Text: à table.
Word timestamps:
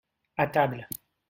à 0.35 0.47
table. 0.47 0.87